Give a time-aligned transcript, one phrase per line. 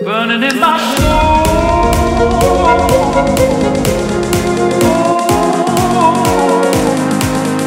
[0.03, 1.45] Burning in my soul.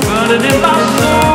[0.06, 1.31] Burning in my soul.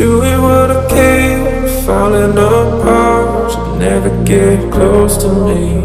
[0.00, 3.52] Doing what I can, falling apart.
[3.52, 5.76] Should never get close to me.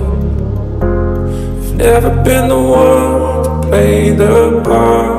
[0.80, 5.15] I've never been the one to play the part.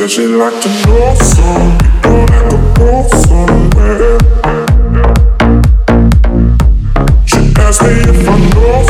[0.00, 2.90] Said she liked to know some people that could go
[3.20, 4.16] somewhere?
[7.26, 8.89] She asked me if I know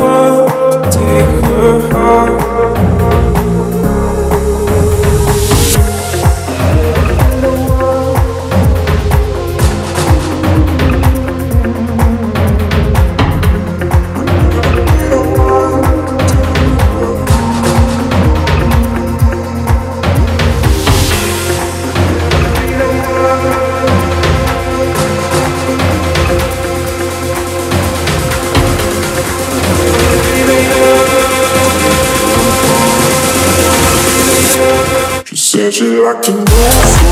[35.71, 37.10] Would you like to know?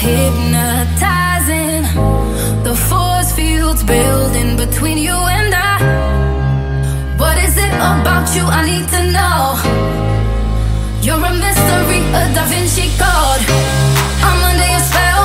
[0.00, 1.84] hypnotizing.
[2.64, 5.76] The force field's building between you and I.
[7.20, 9.40] What is it about you I need to know?
[11.04, 13.44] You're a mystery, a Da Vinci Code.
[14.26, 15.24] I'm under your spell.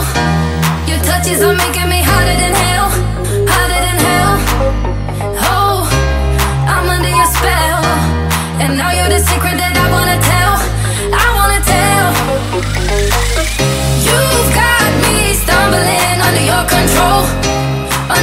[0.89, 1.84] Your touches are making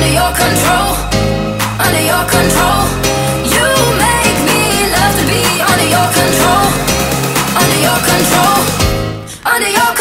[0.03, 0.91] under your control,
[1.79, 2.83] under your control.
[3.55, 3.69] You
[4.03, 6.67] make me love to be under your control,
[7.55, 8.59] under your control,
[9.47, 9.92] under your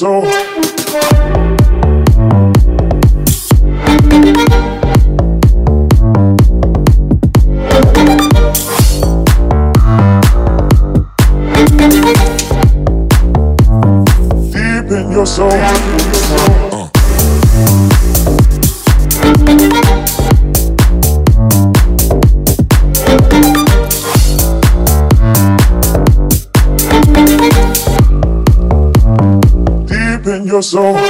[0.00, 0.31] deep
[30.72, 31.01] your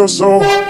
[0.00, 0.69] your soul.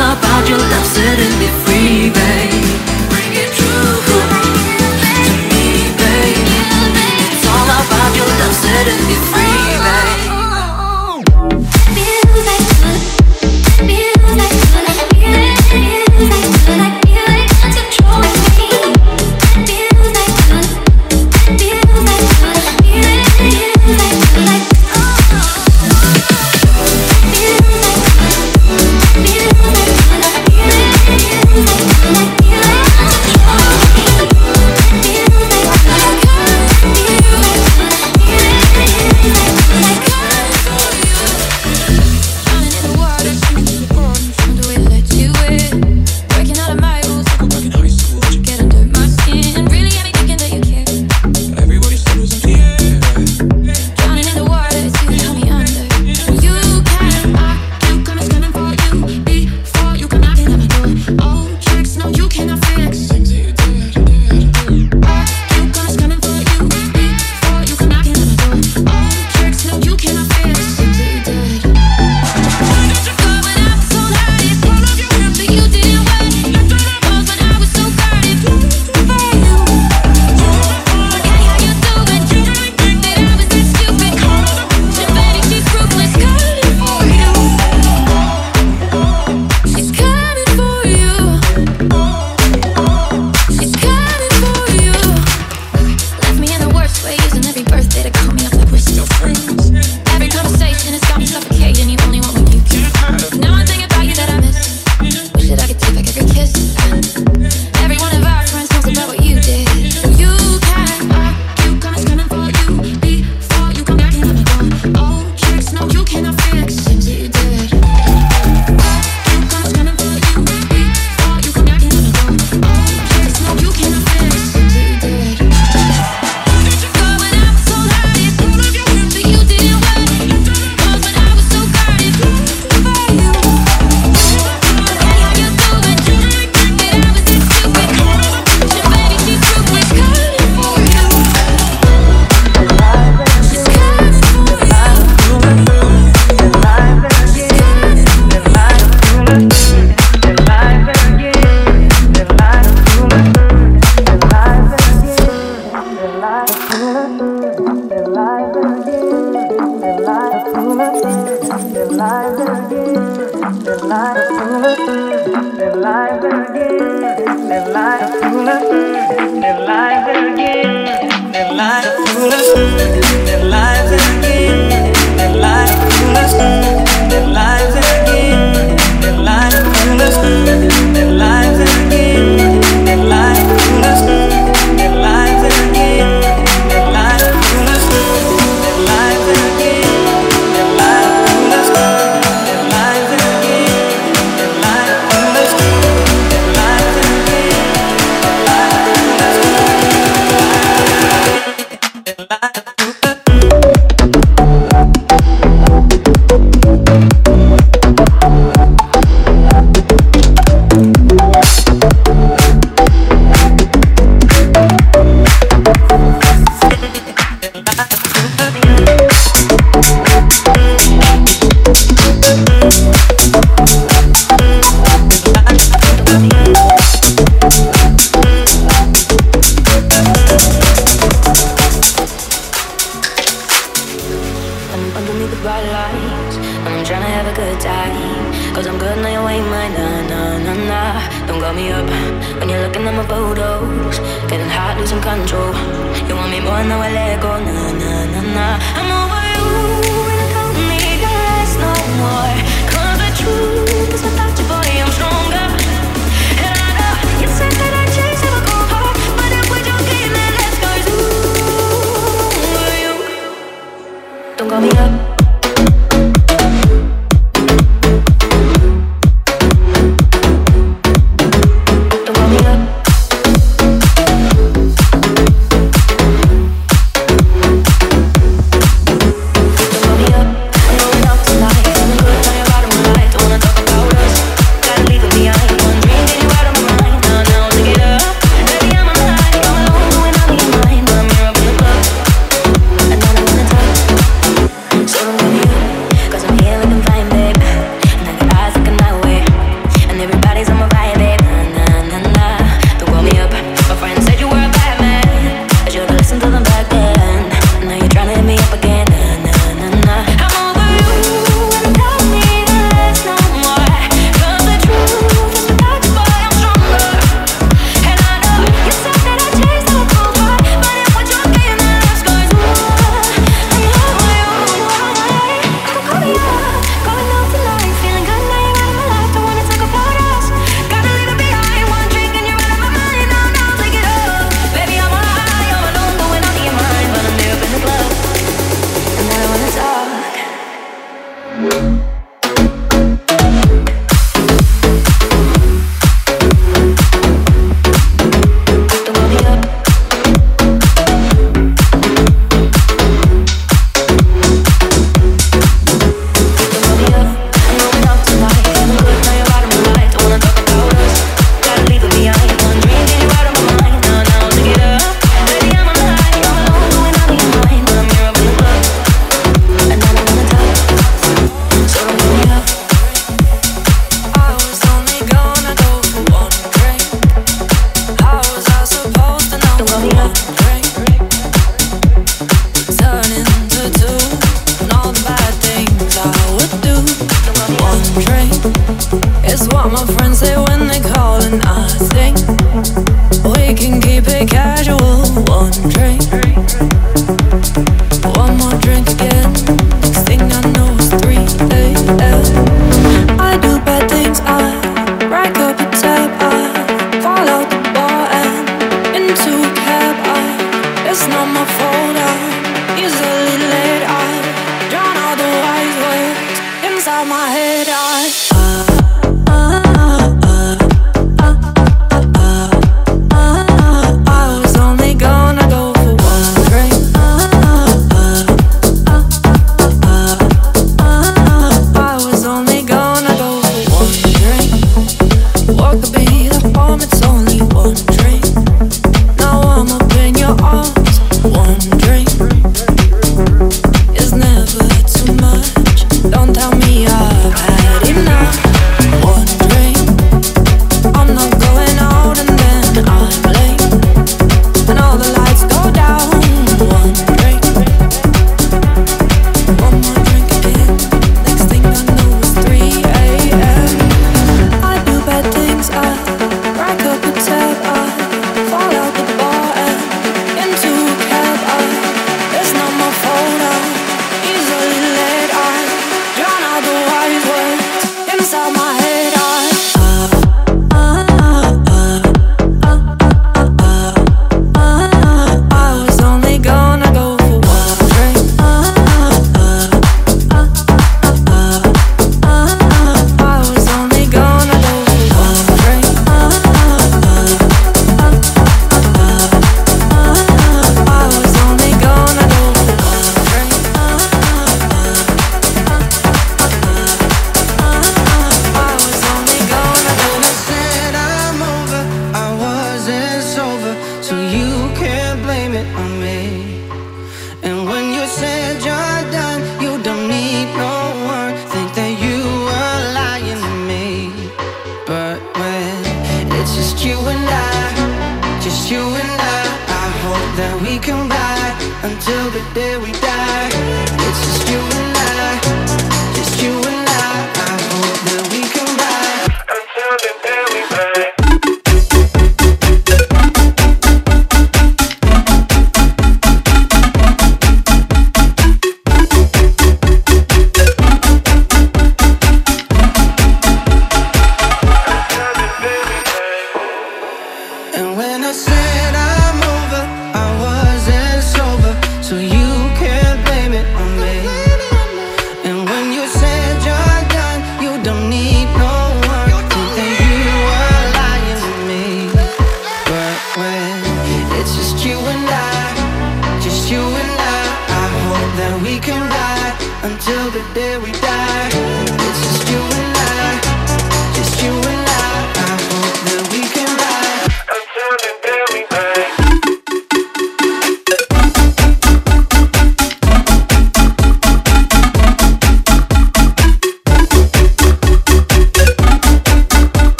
[0.11, 2.90] about your love, set and be free, babe.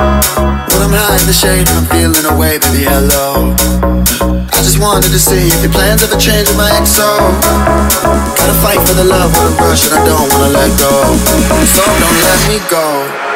[0.00, 3.52] When I'm high in the shade and I'm feeling a away, baby, hello.
[4.48, 7.20] I just wanted to see if your plans ever change my XO.
[8.36, 10.92] Gotta fight for the love, but I'm and I don't wanna let go.
[11.68, 13.29] So don't let me go.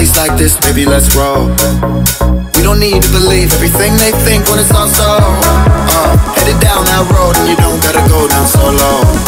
[0.00, 1.48] place like this, baby, let's roll.
[2.56, 5.18] We don't need to believe everything they think when it's all so.
[5.20, 9.19] Uh, headed down that road and you don't gotta go down so low.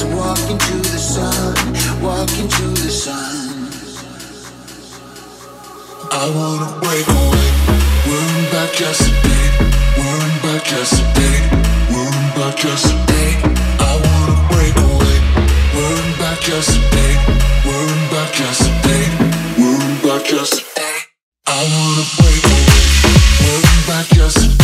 [0.00, 1.54] To walk into the sun,
[2.00, 3.68] walk into the sun.
[6.10, 7.50] I wanna wake, away.
[8.08, 9.52] worrying about just a bit,
[10.00, 11.42] worrying about just a bit,
[11.92, 13.44] worrying about just a bit.
[13.78, 15.16] I wanna break away,
[15.76, 17.18] worrying about just a bit,
[17.68, 19.10] worrying about just a bit,
[19.60, 21.02] worrying about just a bit.
[21.46, 22.80] I wanna break away,
[23.44, 24.59] worrying about just a bit.